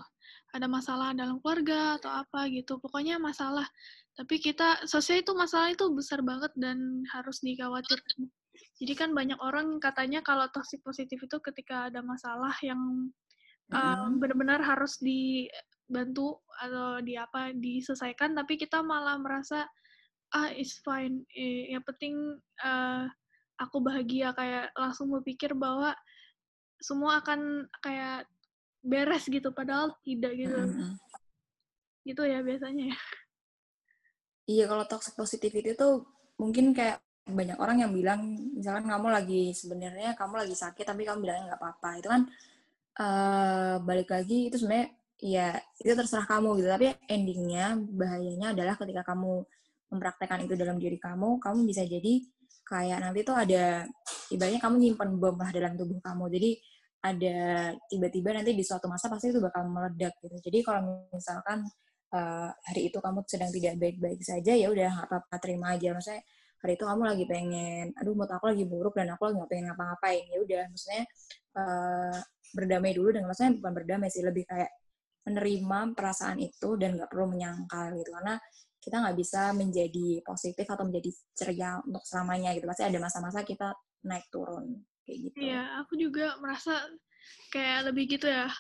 ada 0.55 0.67
masalah 0.71 1.13
dalam 1.13 1.43
keluarga 1.43 2.01
atau 2.01 2.11
apa 2.11 2.49
gitu. 2.49 2.79
Pokoknya 2.81 3.21
masalah. 3.21 3.67
Tapi 4.17 4.41
kita 4.41 4.89
sosial 4.89 5.21
itu 5.21 5.37
masalah 5.37 5.73
itu 5.75 5.85
besar 5.93 6.25
banget 6.25 6.53
dan 6.57 7.05
harus 7.13 7.45
dikhawatirkan. 7.45 8.31
Jadi 8.77 8.93
kan 8.97 9.13
banyak 9.13 9.37
orang 9.41 9.77
katanya 9.81 10.21
kalau 10.25 10.49
toxic 10.53 10.81
positif 10.81 11.21
itu 11.21 11.37
ketika 11.41 11.93
ada 11.93 12.01
masalah 12.01 12.53
yang 12.65 13.13
uh, 13.73 14.09
benar-benar 14.17 14.61
harus 14.65 14.97
dibantu 15.01 16.41
atau 16.61 17.01
di 17.05 17.17
apa 17.21 17.53
diselesaikan, 17.57 18.37
tapi 18.37 18.57
kita 18.57 18.81
malah 18.81 19.21
merasa 19.21 19.69
ah 20.35 20.51
it's 20.53 20.83
fine, 20.83 21.23
eh, 21.33 21.71
yang 21.73 21.85
penting 21.87 22.17
uh, 22.65 23.07
aku 23.57 23.81
bahagia 23.81 24.35
kayak 24.35 24.75
langsung 24.75 25.09
berpikir 25.09 25.55
bahwa 25.55 25.95
semua 26.83 27.25
akan 27.25 27.65
kayak 27.81 28.29
beres 28.87 29.27
gitu 29.27 29.51
padahal 29.51 29.91
tidak 30.07 30.33
gitu. 30.39 30.55
Mm-hmm. 30.55 30.91
gitu 32.07 32.23
ya 32.23 32.39
biasanya 32.39 32.95
ya. 32.95 32.99
Iya 34.47 34.65
kalau 34.71 34.87
toxic 34.87 35.19
positivity 35.19 35.75
itu 35.75 35.89
mungkin 36.39 36.71
kayak 36.71 37.03
banyak 37.27 37.59
orang 37.59 37.83
yang 37.83 37.91
bilang 37.91 38.39
misalkan 38.55 38.87
kamu 38.87 39.11
lagi 39.11 39.51
sebenarnya 39.51 40.15
kamu 40.15 40.47
lagi 40.47 40.55
sakit 40.55 40.87
tapi 40.87 41.03
kamu 41.03 41.27
bilangnya 41.27 41.45
nggak 41.51 41.61
apa-apa. 41.61 41.91
Itu 41.99 42.09
kan 42.15 42.23
uh, 43.03 43.75
balik 43.83 44.15
lagi 44.15 44.47
itu 44.47 44.63
sebenarnya 44.63 44.95
ya 45.19 45.59
itu 45.83 45.93
terserah 45.99 46.31
kamu 46.31 46.63
gitu. 46.63 46.69
Tapi 46.71 46.87
endingnya 47.11 47.75
bahayanya 47.75 48.55
adalah 48.55 48.79
ketika 48.79 49.03
kamu 49.03 49.43
mempraktekkan 49.91 50.47
itu 50.47 50.55
dalam 50.55 50.79
diri 50.79 50.99
kamu 50.99 51.43
kamu 51.43 51.59
bisa 51.67 51.83
jadi 51.83 52.23
kayak 52.67 52.99
nanti 52.99 53.23
tuh 53.23 53.39
ada 53.39 53.87
ibaratnya 54.31 54.59
kamu 54.59 54.75
nyimpan 54.83 55.11
bom 55.19 55.35
lah 55.39 55.51
dalam 55.51 55.75
tubuh 55.75 55.99
kamu. 55.99 56.31
Jadi 56.31 56.51
ada 57.13 57.39
tiba-tiba 57.87 58.35
nanti 58.35 58.53
di 58.57 58.65
suatu 58.67 58.91
masa 58.91 59.07
pasti 59.07 59.31
itu 59.31 59.39
bakal 59.39 59.67
meledak 59.71 60.15
gitu. 60.23 60.37
Jadi 60.43 60.59
kalau 60.67 61.07
misalkan 61.15 61.63
uh, 62.15 62.51
hari 62.51 62.91
itu 62.91 62.99
kamu 62.99 63.23
sedang 63.31 63.51
tidak 63.55 63.79
baik-baik 63.79 64.21
saja 64.23 64.53
ya 64.55 64.67
udah 64.71 64.91
nggak 64.91 65.09
apa-apa 65.11 65.37
terima 65.39 65.75
aja. 65.79 65.95
Maksudnya 65.95 66.23
hari 66.63 66.73
itu 66.75 66.85
kamu 66.85 67.03
lagi 67.07 67.25
pengen, 67.31 67.87
aduh 67.95 68.15
mood 68.19 68.31
aku 68.31 68.47
lagi 68.51 68.65
buruk 68.67 68.95
dan 68.99 69.15
aku 69.15 69.23
lagi 69.31 69.37
nggak 69.39 69.51
pengen 69.51 69.65
ngapa-ngapain 69.71 70.25
ya 70.27 70.39
udah. 70.43 70.65
Maksudnya 70.73 71.03
uh, 71.59 72.19
berdamai 72.55 72.93
dulu 72.97 73.09
dengan 73.15 73.29
maksudnya 73.31 73.53
bukan 73.59 73.73
berdamai 73.75 74.09
sih 74.11 74.25
lebih 74.25 74.45
kayak 74.49 74.71
menerima 75.27 75.79
perasaan 75.99 76.39
itu 76.39 76.79
dan 76.79 76.95
nggak 76.95 77.11
perlu 77.11 77.27
menyangkal 77.35 77.91
gitu 77.99 78.15
karena 78.15 78.39
kita 78.79 79.03
nggak 79.03 79.17
bisa 79.19 79.51
menjadi 79.51 80.23
positif 80.23 80.67
atau 80.71 80.87
menjadi 80.87 81.11
ceria 81.35 81.83
untuk 81.83 82.07
selamanya 82.07 82.55
gitu 82.55 82.71
pasti 82.71 82.87
ada 82.87 82.99
masa-masa 83.03 83.43
kita 83.43 83.75
naik 84.07 84.31
turun 84.31 84.79
kayak 85.07 85.19
gitu. 85.31 85.37
Iya, 85.39 85.63
aku 85.81 85.93
juga 85.97 86.35
merasa 86.43 86.75
kayak 87.55 87.91
lebih 87.93 88.19
gitu 88.19 88.27
ya. 88.27 88.51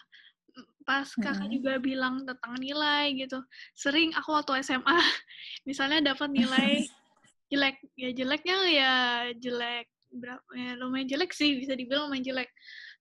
Pas 0.86 1.04
kakak 1.18 1.50
hmm. 1.50 1.54
juga 1.58 1.72
bilang 1.82 2.22
tentang 2.22 2.54
nilai 2.56 3.12
gitu. 3.18 3.42
Sering 3.74 4.14
aku 4.14 4.32
waktu 4.32 4.62
SMA 4.62 4.94
misalnya 5.68 6.14
dapat 6.14 6.30
nilai 6.30 6.86
jelek, 7.52 7.76
ya 7.98 8.10
jeleknya 8.14 8.56
ya 8.70 8.92
jelek 9.36 9.86
berapa 10.16 10.42
ya 10.54 10.78
lumayan 10.80 11.06
jelek 11.10 11.34
sih 11.34 11.58
bisa 11.58 11.74
dibilang 11.74 12.08
lumayan 12.08 12.24
jelek. 12.24 12.50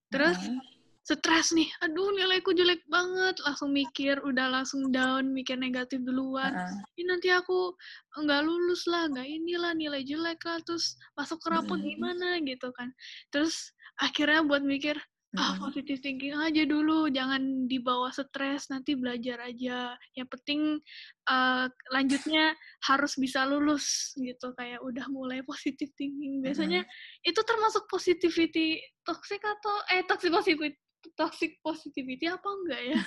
Terus 0.09 0.41
hmm 0.41 0.74
stres 1.05 1.53
nih, 1.53 1.69
aduh 1.85 2.09
nilaiku 2.17 2.49
jelek 2.57 2.81
banget, 2.89 3.37
langsung 3.45 3.69
mikir, 3.69 4.17
udah 4.25 4.49
langsung 4.49 4.89
down, 4.89 5.29
mikir 5.29 5.53
negatif 5.53 6.01
duluan. 6.01 6.49
Uh. 6.49 6.81
Ini 6.97 7.05
nanti 7.05 7.29
aku 7.29 7.77
nggak 8.17 8.41
lulus 8.41 8.89
lah, 8.89 9.05
nggak 9.13 9.29
inilah 9.29 9.77
nilai 9.77 10.01
jelek 10.01 10.41
lah, 10.41 10.57
terus 10.65 10.97
masuk 11.13 11.37
ke 11.45 11.53
rapot 11.53 11.77
gimana 11.77 12.41
gitu 12.41 12.73
kan. 12.73 12.89
Terus 13.29 13.69
akhirnya 14.01 14.41
buat 14.49 14.65
mikir, 14.65 14.97
ah 15.35 15.51
oh, 15.59 15.67
positive 15.67 15.99
thinking 15.99 16.31
aja 16.31 16.63
dulu 16.63 17.11
jangan 17.11 17.67
dibawa 17.67 18.07
stres 18.07 18.71
nanti 18.71 18.95
belajar 18.95 19.43
aja 19.43 19.91
yang 20.15 20.27
penting 20.31 20.79
uh, 21.27 21.67
lanjutnya 21.91 22.55
harus 22.87 23.19
bisa 23.19 23.43
lulus 23.43 24.15
gitu 24.15 24.55
kayak 24.55 24.79
udah 24.79 25.03
mulai 25.11 25.43
positive 25.43 25.91
thinking 25.99 26.39
biasanya 26.39 26.87
uh-huh. 26.87 27.27
itu 27.27 27.41
termasuk 27.43 27.83
positivity 27.91 28.79
toxic 29.03 29.43
atau 29.43 29.75
eh 29.91 30.07
toxic 30.07 30.31
positivity 30.31 30.79
toxic 31.13 31.61
positivity 31.61 32.25
apa 32.25 32.47
enggak 32.47 32.81
ya? 32.81 32.99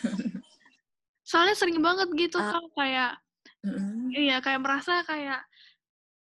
Soalnya 1.28 1.54
sering 1.58 1.82
banget 1.82 2.08
gitu 2.14 2.38
uh, 2.38 2.46
kan 2.54 2.64
kayak 2.78 3.12
mm-hmm. 3.66 4.14
iya 4.14 4.36
kayak 4.38 4.62
merasa 4.62 5.02
kayak 5.04 5.42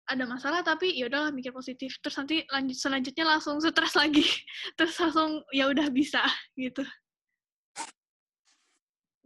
ada 0.07 0.23
masalah 0.23 0.63
tapi 0.63 0.95
ya 0.95 1.11
udahlah 1.11 1.35
mikir 1.35 1.51
positif 1.51 1.99
terus 1.99 2.15
nanti 2.15 2.47
lanjut 2.47 2.79
selanjutnya 2.79 3.27
langsung 3.27 3.59
stres 3.59 3.93
lagi 3.99 4.23
terus 4.79 4.95
langsung 4.97 5.43
ya 5.51 5.67
udah 5.67 5.87
bisa 5.91 6.23
gitu. 6.55 6.83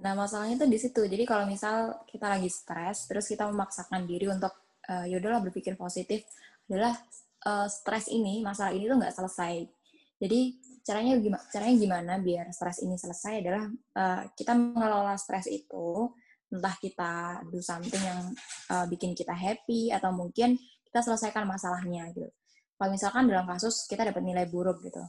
Nah 0.01 0.17
masalahnya 0.17 0.65
tuh 0.65 0.69
di 0.69 0.81
situ. 0.81 1.01
Jadi 1.05 1.23
kalau 1.29 1.45
misal 1.45 2.01
kita 2.09 2.25
lagi 2.25 2.49
stres 2.49 3.05
terus 3.05 3.29
kita 3.29 3.45
memaksakan 3.45 4.09
diri 4.09 4.25
untuk 4.33 4.51
uh, 4.89 5.05
ya 5.05 5.21
udahlah 5.21 5.45
berpikir 5.45 5.77
positif 5.77 6.25
adalah 6.65 6.97
uh, 7.45 7.69
stres 7.69 8.09
ini 8.09 8.41
masalah 8.41 8.73
ini 8.73 8.89
tuh 8.89 8.97
nggak 8.97 9.13
selesai. 9.13 9.69
Jadi 10.17 10.57
caranya 10.91 11.15
gimana 11.23 11.43
caranya 11.47 11.75
gimana 11.79 12.13
biar 12.19 12.51
stres 12.51 12.83
ini 12.83 12.99
selesai 12.99 13.39
adalah 13.39 13.63
uh, 13.95 14.21
kita 14.35 14.51
mengelola 14.51 15.15
stres 15.15 15.47
itu 15.47 16.11
entah 16.51 16.75
kita 16.83 17.39
do 17.47 17.63
something 17.63 18.03
yang 18.03 18.27
uh, 18.67 18.83
bikin 18.91 19.15
kita 19.15 19.31
happy 19.31 19.87
atau 19.87 20.11
mungkin 20.11 20.59
kita 20.91 20.99
selesaikan 20.99 21.47
masalahnya 21.47 22.11
gitu. 22.11 22.27
Kalau 22.75 22.91
misalkan 22.91 23.23
dalam 23.31 23.47
kasus 23.47 23.87
kita 23.87 24.03
dapat 24.03 24.19
nilai 24.19 24.51
buruk 24.51 24.83
gitu, 24.83 24.99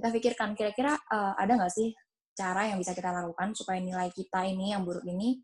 kita 0.00 0.08
pikirkan 0.08 0.56
kira-kira 0.56 0.96
uh, 1.12 1.36
ada 1.36 1.52
nggak 1.52 1.68
sih 1.68 1.92
cara 2.32 2.72
yang 2.72 2.80
bisa 2.80 2.96
kita 2.96 3.12
lakukan 3.12 3.52
supaya 3.52 3.76
nilai 3.76 4.08
kita 4.08 4.48
ini 4.48 4.72
yang 4.72 4.88
buruk 4.88 5.04
ini 5.04 5.36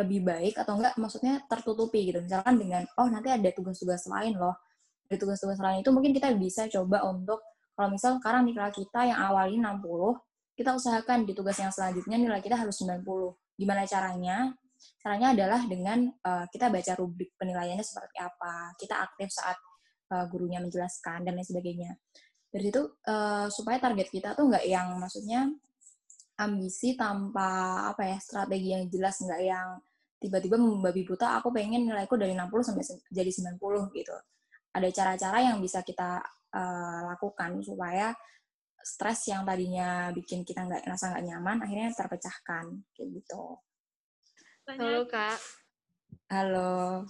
lebih 0.00 0.24
baik 0.24 0.54
atau 0.56 0.80
enggak 0.80 0.96
maksudnya 0.96 1.44
tertutupi 1.44 2.08
gitu. 2.08 2.24
Misalkan 2.24 2.56
dengan 2.56 2.88
oh 2.96 3.08
nanti 3.12 3.28
ada 3.28 3.52
tugas-tugas 3.52 4.08
lain 4.08 4.40
loh. 4.40 4.56
Dari 5.04 5.20
tugas-tugas 5.20 5.60
lain 5.60 5.84
itu 5.84 5.92
mungkin 5.92 6.16
kita 6.16 6.32
bisa 6.40 6.72
coba 6.72 7.04
untuk 7.04 7.44
kalau 7.80 7.96
misal 7.96 8.20
sekarang 8.20 8.44
nilai 8.44 8.68
kita 8.76 9.08
yang 9.08 9.16
awalnya 9.16 9.72
60, 9.80 10.12
kita 10.52 10.76
usahakan 10.76 11.24
di 11.24 11.32
tugas 11.32 11.56
yang 11.56 11.72
selanjutnya 11.72 12.20
nilai 12.20 12.44
kita 12.44 12.52
harus 12.52 12.76
90. 12.76 13.00
Gimana 13.56 13.88
caranya? 13.88 14.52
Caranya 15.00 15.32
adalah 15.32 15.64
dengan 15.64 16.12
uh, 16.20 16.44
kita 16.52 16.68
baca 16.68 16.92
rubrik 17.00 17.32
penilaiannya 17.40 17.80
seperti 17.80 18.20
apa, 18.20 18.76
kita 18.76 19.00
aktif 19.00 19.32
saat 19.32 19.56
uh, 20.12 20.28
gurunya 20.28 20.60
menjelaskan 20.60 21.24
dan 21.24 21.40
lain 21.40 21.48
sebagainya. 21.48 21.96
Dari 22.52 22.68
situ 22.68 22.84
uh, 22.84 23.48
supaya 23.48 23.80
target 23.80 24.12
kita 24.12 24.36
tuh 24.36 24.52
nggak 24.52 24.68
yang 24.68 25.00
maksudnya 25.00 25.48
ambisi 26.36 27.00
tanpa 27.00 27.88
apa 27.96 28.12
ya 28.12 28.20
strategi 28.20 28.76
yang 28.76 28.92
jelas 28.92 29.24
nggak 29.24 29.40
yang 29.40 29.80
tiba-tiba 30.20 30.60
membabi 30.60 31.00
buta 31.08 31.40
aku 31.40 31.48
pengen 31.48 31.88
nilaiku 31.88 32.20
dari 32.20 32.36
60 32.36 32.60
sampai 32.60 32.84
jadi 33.08 33.56
90 33.56 33.56
gitu. 33.96 34.16
Ada 34.76 34.88
cara-cara 34.92 35.48
yang 35.48 35.64
bisa 35.64 35.80
kita 35.80 36.20
uh, 36.54 37.00
lakukan 37.14 37.62
supaya 37.62 38.14
stres 38.80 39.28
yang 39.28 39.44
tadinya 39.44 40.08
bikin 40.16 40.40
kita 40.40 40.64
nggak 40.64 40.88
rasa 40.88 41.12
nggak 41.12 41.24
nyaman 41.28 41.58
akhirnya 41.64 41.92
terpecahkan 41.92 42.64
kayak 42.96 43.08
gitu. 43.20 43.60
Halo 44.70 45.04
kak. 45.04 45.38
Halo. 46.30 47.04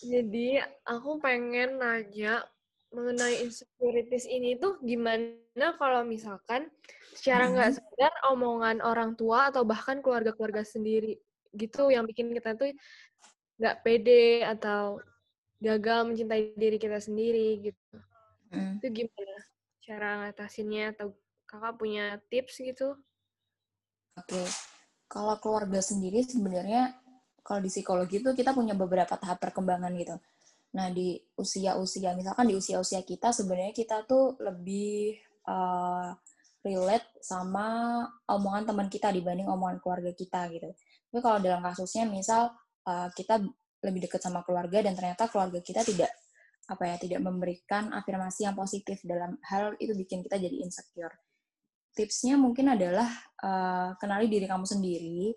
Jadi 0.00 0.60
aku 0.88 1.20
pengen 1.20 1.80
nanya 1.80 2.44
mengenai 2.90 3.46
insecurities 3.46 4.26
ini 4.26 4.58
tuh 4.58 4.80
gimana 4.82 5.78
kalau 5.78 6.02
misalkan 6.02 6.66
secara 7.14 7.48
nggak 7.52 7.70
hmm. 7.70 7.78
sadar 7.78 8.14
omongan 8.34 8.82
orang 8.82 9.14
tua 9.14 9.52
atau 9.52 9.62
bahkan 9.62 10.02
keluarga-keluarga 10.02 10.66
sendiri 10.66 11.18
gitu 11.54 11.90
yang 11.90 12.06
bikin 12.06 12.34
kita 12.34 12.54
tuh 12.58 12.70
nggak 13.60 13.82
pede 13.84 14.42
atau 14.46 14.98
gagal 15.60 16.08
mencintai 16.08 16.56
diri 16.56 16.80
kita 16.80 16.98
sendiri 16.98 17.70
gitu. 17.70 17.79
Mm. 18.50 18.82
Itu 18.82 18.86
gimana 18.90 19.36
cara 19.80 20.08
ngatasinnya 20.26 20.94
atau 20.94 21.14
kakak 21.46 21.74
punya 21.78 22.04
tips 22.30 22.62
gitu? 22.62 22.94
Oke, 24.18 24.36
okay. 24.36 24.46
kalau 25.10 25.38
keluarga 25.42 25.82
sendiri 25.82 26.22
sebenarnya 26.22 26.94
kalau 27.40 27.60
di 27.64 27.70
psikologi 27.72 28.22
itu 28.22 28.30
kita 28.36 28.54
punya 28.54 28.76
beberapa 28.76 29.16
tahap 29.16 29.42
perkembangan 29.42 29.90
gitu. 29.98 30.16
Nah 30.76 30.86
di 30.94 31.18
usia-usia 31.34 32.14
misalkan 32.14 32.46
di 32.46 32.54
usia-usia 32.54 33.02
kita 33.02 33.34
sebenarnya 33.34 33.74
kita 33.74 34.06
tuh 34.06 34.38
lebih 34.38 35.18
uh, 35.50 36.14
relate 36.62 37.08
sama 37.24 38.04
omongan 38.28 38.70
teman 38.70 38.86
kita 38.92 39.08
dibanding 39.10 39.48
omongan 39.48 39.82
keluarga 39.82 40.12
kita 40.14 40.46
gitu. 40.52 40.70
Tapi 41.10 41.18
kalau 41.18 41.38
dalam 41.42 41.64
kasusnya 41.64 42.06
misal 42.06 42.54
uh, 42.86 43.08
kita 43.16 43.42
lebih 43.80 44.06
dekat 44.06 44.20
sama 44.20 44.44
keluarga 44.44 44.84
dan 44.84 44.92
ternyata 44.92 45.26
keluarga 45.26 45.58
kita 45.64 45.80
tidak 45.82 46.12
apa 46.70 46.86
ya 46.86 46.96
tidak 47.02 47.20
memberikan 47.26 47.90
afirmasi 47.90 48.46
yang 48.46 48.54
positif 48.54 49.02
dalam 49.02 49.34
hal 49.50 49.74
itu 49.82 49.90
bikin 49.98 50.22
kita 50.22 50.38
jadi 50.38 50.56
insecure. 50.62 51.12
Tipsnya 51.90 52.38
mungkin 52.38 52.70
adalah 52.70 53.10
uh, 53.42 53.98
kenali 53.98 54.30
diri 54.30 54.46
kamu 54.46 54.62
sendiri. 54.62 55.34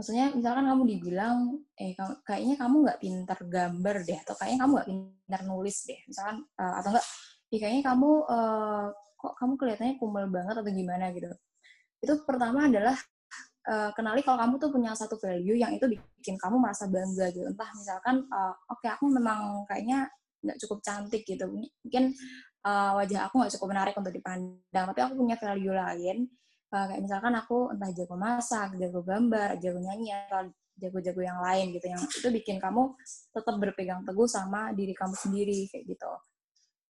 Maksudnya 0.00 0.32
misalkan 0.32 0.64
kamu 0.64 0.82
dibilang, 0.96 1.60
eh 1.76 1.92
kayaknya 2.24 2.56
kamu 2.56 2.88
nggak 2.88 2.98
pintar 3.04 3.38
gambar 3.44 3.96
deh, 4.08 4.18
atau 4.24 4.32
kayaknya 4.40 4.58
kamu 4.64 4.72
nggak 4.80 4.88
pintar 4.88 5.40
nulis 5.44 5.76
deh, 5.84 6.00
misalkan 6.08 6.40
uh, 6.56 6.74
atau 6.80 6.96
enggak, 6.96 7.06
kayaknya 7.52 7.82
kamu 7.84 8.10
uh, 8.24 8.88
kok 9.20 9.34
kamu 9.36 9.52
kelihatannya 9.60 9.94
kumel 10.00 10.26
banget 10.32 10.54
atau 10.56 10.72
gimana 10.72 11.12
gitu 11.12 11.28
itu 12.00 12.14
pertama 12.24 12.64
adalah 12.64 12.96
uh, 13.68 13.92
kenali 13.92 14.24
kalau 14.24 14.40
kamu 14.40 14.54
tuh 14.56 14.70
punya 14.72 14.90
satu 14.96 15.20
value 15.20 15.60
yang 15.60 15.76
itu 15.76 15.84
bikin 15.84 16.40
kamu 16.40 16.56
merasa 16.56 16.88
bangga 16.88 17.28
gitu 17.28 17.44
entah 17.44 17.68
misalkan 17.76 18.24
uh, 18.32 18.56
oke 18.72 18.80
okay, 18.80 18.88
aku 18.96 19.04
memang 19.12 19.68
kayaknya 19.68 20.08
nggak 20.40 20.58
cukup 20.66 20.78
cantik 20.80 21.22
gitu 21.28 21.44
mungkin 21.48 22.16
uh, 22.64 22.96
wajah 22.96 23.28
aku 23.28 23.34
nggak 23.40 23.52
cukup 23.58 23.68
menarik 23.72 23.94
untuk 23.96 24.14
dipandang 24.14 24.84
tapi 24.92 25.00
aku 25.04 25.12
punya 25.16 25.36
value 25.36 25.74
lain 25.76 26.16
uh, 26.72 26.84
kayak 26.88 27.00
misalkan 27.04 27.32
aku 27.36 27.72
entah 27.72 27.90
jago 27.92 28.16
masak 28.16 28.68
jago 28.80 29.00
gambar 29.04 29.60
jago 29.60 29.78
nyanyi 29.80 30.16
atau 30.16 30.48
jago-jago 30.80 31.20
yang 31.20 31.36
lain 31.44 31.76
gitu 31.76 31.92
yang 31.92 32.00
itu 32.00 32.28
bikin 32.32 32.56
kamu 32.56 32.96
tetap 33.36 33.52
berpegang 33.60 34.00
teguh 34.00 34.24
sama 34.24 34.72
diri 34.72 34.96
kamu 34.96 35.12
sendiri 35.12 35.68
kayak 35.68 35.84
gitu 35.84 36.08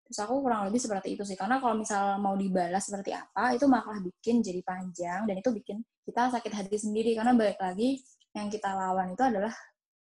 Terus 0.10 0.26
aku 0.26 0.42
kurang 0.42 0.66
lebih 0.66 0.82
seperti 0.82 1.14
itu 1.14 1.22
sih. 1.22 1.38
Karena 1.38 1.62
kalau 1.62 1.78
misal 1.78 2.18
mau 2.18 2.34
dibalas 2.34 2.82
seperti 2.82 3.14
apa, 3.14 3.54
itu 3.54 3.70
malah 3.70 4.02
bikin 4.02 4.42
jadi 4.42 4.58
panjang 4.66 5.30
dan 5.30 5.38
itu 5.38 5.54
bikin 5.54 5.86
kita 6.02 6.34
sakit 6.34 6.50
hati 6.50 6.82
sendiri. 6.82 7.14
Karena 7.14 7.38
balik 7.38 7.62
lagi 7.62 8.02
yang 8.34 8.50
kita 8.50 8.74
lawan 8.74 9.14
itu 9.14 9.22
adalah 9.22 9.54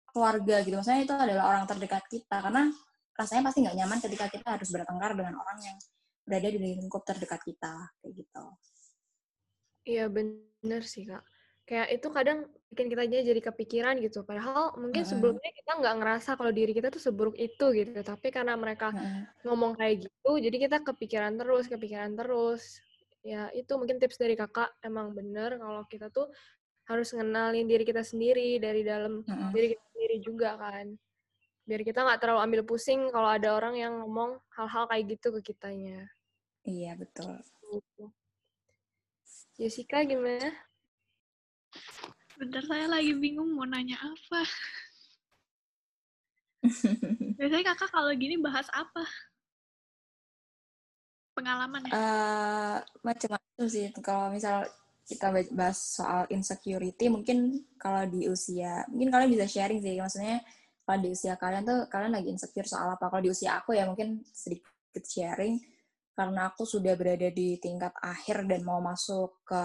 keluarga 0.09 0.65
gitu. 0.65 0.81
Maksudnya 0.81 1.05
itu 1.05 1.13
adalah 1.13 1.53
orang 1.53 1.69
terdekat 1.69 2.01
kita. 2.09 2.41
Karena 2.41 2.73
rasanya 3.19 3.51
pasti 3.51 3.59
nggak 3.67 3.75
nyaman 3.75 3.99
ketika 3.99 4.25
kita 4.31 4.47
harus 4.55 4.69
bertengkar 4.71 5.11
dengan 5.11 5.35
orang 5.35 5.59
yang 5.59 5.77
berada 6.23 6.47
di 6.47 6.59
lingkup 6.79 7.03
terdekat 7.03 7.43
kita. 7.43 7.91
Kayak 7.99 8.13
gitu. 8.23 8.45
Iya 9.83 10.05
bener 10.07 10.81
sih 10.87 11.03
kak. 11.03 11.23
Kayak 11.67 11.87
itu 11.99 12.07
kadang 12.09 12.39
bikin 12.71 12.87
kita 12.87 13.03
jadi 13.05 13.41
kepikiran 13.43 13.99
gitu. 13.99 14.23
Padahal 14.23 14.73
mungkin 14.79 15.03
sebelumnya 15.03 15.51
kita 15.51 15.71
nggak 15.83 15.95
ngerasa 16.01 16.29
kalau 16.39 16.49
diri 16.55 16.71
kita 16.71 16.87
tuh 16.87 17.03
seburuk 17.03 17.35
itu 17.35 17.65
gitu. 17.75 17.91
Tapi 17.99 18.31
karena 18.31 18.55
mereka 18.55 18.95
ngomong 19.43 19.75
kayak 19.75 20.07
gitu 20.07 20.31
jadi 20.39 20.57
kita 20.69 20.77
kepikiran 20.87 21.35
terus 21.35 21.67
kepikiran 21.67 22.15
terus. 22.15 22.79
Ya 23.19 23.51
itu 23.51 23.69
mungkin 23.75 23.99
tips 23.99 24.15
dari 24.15 24.39
kakak. 24.39 24.71
Emang 24.79 25.11
bener 25.11 25.59
kalau 25.59 25.83
kita 25.91 26.07
tuh 26.07 26.31
harus 26.89 27.13
ngenalin 27.13 27.69
diri 27.69 27.85
kita 27.85 28.01
sendiri 28.01 28.57
dari 28.57 28.81
dalam 28.81 29.21
uh 29.21 29.53
diri 29.53 29.77
kita 29.77 29.83
sendiri 29.93 30.15
juga 30.25 30.57
kan 30.57 30.97
biar 31.69 31.85
kita 31.85 32.01
nggak 32.01 32.17
terlalu 32.17 32.41
ambil 32.49 32.61
pusing 32.65 33.13
kalau 33.13 33.29
ada 33.29 33.53
orang 33.53 33.77
yang 33.77 33.93
ngomong 34.01 34.41
hal-hal 34.57 34.89
kayak 34.89 35.05
gitu 35.13 35.29
ke 35.37 35.53
kitanya 35.53 36.09
iya 36.65 36.97
betul 36.97 37.37
gitu. 37.69 38.09
Jessica 39.59 40.01
gimana 40.01 40.49
Bentar 42.39 42.63
saya 42.63 42.87
lagi 42.87 43.11
bingung 43.19 43.51
mau 43.51 43.67
nanya 43.67 43.99
apa. 43.99 44.41
Biasanya 47.35 47.75
kakak 47.75 47.91
kalau 47.91 48.15
gini 48.15 48.39
bahas 48.39 48.63
apa? 48.71 49.03
Pengalaman 51.35 51.83
ya? 51.83 51.91
Uh, 51.91 52.77
Macam-macam 53.03 53.65
sih. 53.67 53.91
Kalau 53.99 54.31
misal 54.31 54.63
kita 55.03 55.35
bahas 55.51 55.99
soal 55.99 56.31
insecurity, 56.31 57.11
mungkin 57.11 57.59
kalau 57.75 58.07
di 58.07 58.31
usia, 58.31 58.87
mungkin 58.87 59.11
kalian 59.11 59.35
bisa 59.35 59.47
sharing 59.51 59.83
sih. 59.83 59.99
Maksudnya 59.99 60.39
kalau 60.89 61.05
di 61.05 61.13
usia 61.13 61.37
kalian 61.37 61.61
tuh, 61.69 61.85
kalian 61.85 62.17
lagi 62.17 62.33
insecure 62.33 62.65
soal 62.65 62.97
apa? 62.97 63.13
Kalau 63.13 63.21
di 63.21 63.29
usia 63.29 63.61
aku 63.61 63.77
ya 63.77 63.85
mungkin 63.85 64.25
sedikit 64.33 65.05
sharing. 65.05 65.61
Karena 66.17 66.49
aku 66.49 66.65
sudah 66.65 66.97
berada 66.97 67.29
di 67.29 67.61
tingkat 67.61 67.93
akhir 68.01 68.49
dan 68.49 68.65
mau 68.65 68.81
masuk 68.81 69.45
ke 69.45 69.63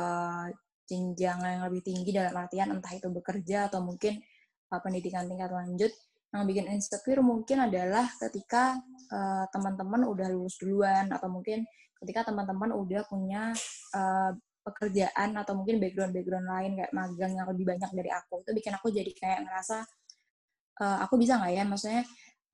jenjang 0.85 1.41
yang 1.41 1.65
lebih 1.65 1.81
tinggi 1.81 2.13
dalam 2.13 2.37
artian 2.37 2.77
entah 2.77 2.93
itu 2.93 3.09
bekerja 3.09 3.73
atau 3.73 3.81
mungkin 3.81 4.21
uh, 4.69 4.81
pendidikan 4.85 5.25
tingkat 5.25 5.49
lanjut 5.49 5.89
yang 6.29 6.45
bikin 6.45 6.69
insecure 6.69 7.25
mungkin 7.25 7.73
adalah 7.73 8.05
ketika 8.21 8.77
uh, 9.09 9.49
teman-teman 9.49 10.05
udah 10.05 10.29
lulus 10.29 10.61
duluan 10.61 11.09
atau 11.09 11.33
mungkin 11.33 11.65
ketika 12.05 12.29
teman-teman 12.29 12.69
udah 12.77 13.01
punya 13.09 13.57
uh, 13.97 14.37
pekerjaan 14.61 15.41
atau 15.41 15.57
mungkin 15.57 15.81
background-background 15.81 16.49
lain 16.53 16.71
kayak 16.77 16.93
magang 16.93 17.33
yang 17.33 17.49
lebih 17.49 17.65
banyak 17.65 17.91
dari 17.97 18.13
aku 18.13 18.45
itu 18.45 18.51
bikin 18.53 18.77
aku 18.77 18.93
jadi 18.93 19.13
kayak 19.17 19.41
ngerasa 19.49 19.89
uh, 20.81 20.99
aku 21.05 21.15
bisa 21.21 21.39
nggak 21.39 21.53
ya? 21.55 21.65
Maksudnya 21.67 22.03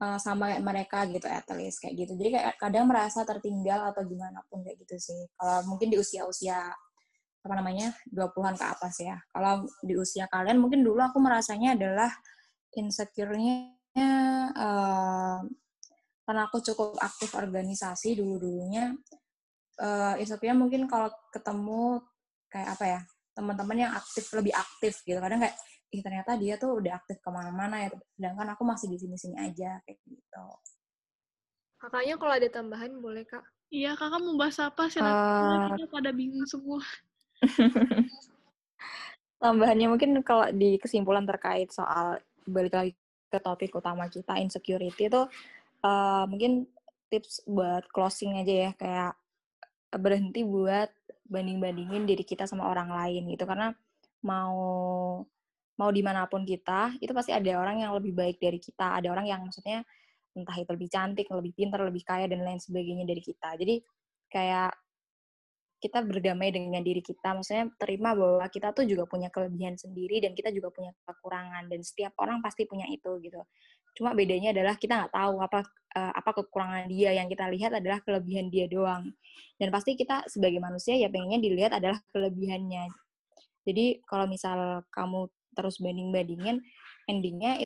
uh, 0.01 0.17
sama 0.17 0.51
kayak 0.51 0.63
mereka 0.65 0.99
gitu 1.07 1.27
at 1.29 1.47
least 1.53 1.77
kayak 1.79 1.95
gitu. 2.05 2.13
Jadi 2.17 2.29
kayak 2.35 2.53
kadang 2.57 2.89
merasa 2.89 3.21
tertinggal 3.21 3.93
atau 3.93 4.01
gimana 4.03 4.41
pun 4.49 4.65
kayak 4.65 4.81
gitu 4.81 4.97
sih. 4.97 5.21
Kalau 5.37 5.63
mungkin 5.69 5.93
di 5.93 5.97
usia-usia 6.01 6.73
apa 7.41 7.53
namanya 7.57 7.93
20-an 8.09 8.57
ke 8.57 8.65
atas 8.65 8.95
ya. 9.01 9.17
Kalau 9.33 9.65
di 9.81 9.93
usia 9.97 10.29
kalian 10.29 10.61
mungkin 10.61 10.85
dulu 10.85 11.01
aku 11.01 11.17
merasanya 11.17 11.73
adalah 11.77 12.09
insecure-nya 12.73 13.73
uh, 14.55 15.39
karena 16.21 16.41
aku 16.47 16.61
cukup 16.61 16.97
aktif 17.01 17.33
organisasi 17.33 18.17
dulu-dulunya. 18.17 18.93
Uh, 19.81 20.13
insecure 20.21 20.53
mungkin 20.53 20.85
kalau 20.85 21.09
ketemu 21.33 22.05
kayak 22.51 22.69
apa 22.77 22.85
ya 22.85 23.01
teman-teman 23.33 23.77
yang 23.89 23.91
aktif 23.97 24.29
lebih 24.37 24.53
aktif 24.53 25.01
gitu. 25.01 25.17
Kadang 25.17 25.41
kayak 25.41 25.57
ih 25.91 26.01
ternyata 26.01 26.39
dia 26.39 26.55
tuh 26.55 26.79
udah 26.79 27.03
aktif 27.03 27.19
ke 27.19 27.29
mana-mana 27.29 27.83
ya 27.83 27.89
sedangkan 28.15 28.55
aku 28.55 28.63
masih 28.63 28.87
di 28.87 28.97
sini-sini 28.97 29.35
aja 29.35 29.77
kayak 29.83 29.99
gitu. 30.07 30.45
Kakaknya 31.81 32.15
kalau 32.15 32.33
ada 32.37 32.47
tambahan 32.47 32.91
boleh 33.03 33.27
kak? 33.27 33.43
Iya 33.71 33.95
kakak 33.99 34.21
mau 34.23 34.35
bahas 34.39 34.57
apa? 34.63 34.87
Sih 34.87 35.03
uh, 35.03 35.71
kita 35.75 35.87
pada 35.91 36.11
bingung 36.15 36.47
semua. 36.47 36.79
Tambahannya 39.43 39.87
mungkin 39.89 40.21
kalau 40.21 40.47
di 40.53 40.77
kesimpulan 40.77 41.25
terkait 41.25 41.73
soal 41.73 42.21
balik 42.45 42.77
lagi 42.77 42.93
ke 43.31 43.39
topik 43.41 43.73
utama 43.73 44.05
kita 44.11 44.37
insecurity 44.37 45.09
itu 45.09 45.21
uh, 45.81 46.23
mungkin 46.29 46.67
tips 47.09 47.43
buat 47.49 47.87
closing 47.89 48.37
aja 48.37 48.69
ya 48.69 48.71
kayak 48.77 49.11
berhenti 49.97 50.45
buat 50.45 50.91
banding-bandingin 51.27 52.05
diri 52.07 52.23
kita 52.23 52.45
sama 52.47 52.69
orang 52.69 52.91
lain 52.93 53.31
gitu. 53.33 53.43
Karena 53.49 53.73
mau 54.21 54.59
mau 55.81 55.89
di 55.89 56.05
mana 56.05 56.29
pun 56.29 56.45
kita 56.45 57.01
itu 57.01 57.09
pasti 57.09 57.33
ada 57.33 57.57
orang 57.57 57.81
yang 57.81 57.97
lebih 57.97 58.13
baik 58.13 58.37
dari 58.37 58.61
kita 58.61 59.01
ada 59.01 59.09
orang 59.09 59.25
yang 59.25 59.41
maksudnya 59.41 59.81
entah 60.37 60.53
itu 60.53 60.69
lebih 60.69 60.89
cantik 60.93 61.25
lebih 61.33 61.57
pintar 61.57 61.81
lebih 61.81 62.05
kaya 62.05 62.29
dan 62.29 62.45
lain 62.45 62.61
sebagainya 62.61 63.09
dari 63.09 63.21
kita 63.25 63.57
jadi 63.57 63.81
kayak 64.29 64.71
kita 65.81 66.05
berdamai 66.05 66.53
dengan 66.53 66.85
diri 66.85 67.01
kita, 67.01 67.33
maksudnya 67.33 67.65
terima 67.81 68.13
bahwa 68.13 68.45
kita 68.53 68.69
tuh 68.69 68.85
juga 68.85 69.09
punya 69.09 69.33
kelebihan 69.33 69.73
sendiri 69.73 70.21
dan 70.21 70.37
kita 70.37 70.53
juga 70.53 70.69
punya 70.69 70.93
kekurangan 71.09 71.65
dan 71.73 71.81
setiap 71.81 72.13
orang 72.21 72.37
pasti 72.45 72.69
punya 72.69 72.85
itu 72.85 73.17
gitu. 73.25 73.41
Cuma 73.97 74.13
bedanya 74.13 74.53
adalah 74.53 74.77
kita 74.77 74.93
nggak 75.01 75.13
tahu 75.17 75.41
apa 75.41 75.65
uh, 75.97 76.13
apa 76.13 76.31
kekurangan 76.37 76.85
dia, 76.85 77.17
yang 77.17 77.25
kita 77.25 77.49
lihat 77.49 77.73
adalah 77.73 77.97
kelebihan 78.05 78.53
dia 78.53 78.69
doang. 78.69 79.09
Dan 79.57 79.73
pasti 79.73 79.97
kita 79.97 80.29
sebagai 80.29 80.61
manusia 80.61 80.93
ya 80.93 81.09
pengennya 81.09 81.41
dilihat 81.41 81.73
adalah 81.73 81.97
kelebihannya. 82.13 82.85
Jadi 83.65 84.05
kalau 84.05 84.29
misal 84.29 84.85
kamu 84.93 85.33
terus 85.57 85.81
banding-bandingin, 85.83 86.63
endingnya 87.09 87.59